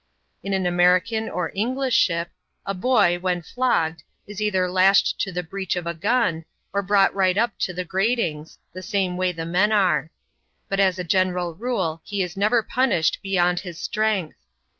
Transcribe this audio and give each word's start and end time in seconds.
In 0.41 0.53
an 0.53 0.65
American 0.65 1.29
or 1.29 1.51
English 1.53 1.93
ship, 1.93 2.31
a 2.65 2.73
boy, 2.73 3.19
when 3.19 3.43
flogged, 3.43 4.01
is 4.25 4.41
either 4.41 4.67
lashed 4.67 5.19
to 5.21 5.31
the 5.31 5.43
breech 5.43 5.75
of 5.75 5.85
a 5.85 5.93
gun, 5.93 6.43
or 6.73 6.81
brought 6.81 7.13
right 7.13 7.37
up 7.37 7.51
to 7.59 7.71
the 7.71 7.85
gratings, 7.85 8.57
the 8.73 8.81
same 8.81 9.15
way 9.15 9.31
the 9.31 9.45
men 9.45 9.71
are. 9.71 10.09
But 10.69 10.79
as 10.79 10.97
a 10.97 11.03
general 11.03 11.53
rule, 11.53 12.01
he 12.03 12.23
is 12.23 12.35
never 12.35 12.63
punished 12.63 13.19
beyond 13.21 13.59
his 13.59 13.79
strength. 13.79 14.39